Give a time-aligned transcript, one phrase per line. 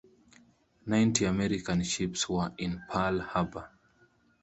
[0.87, 3.69] Ninety American ships were in Pearl Harbor.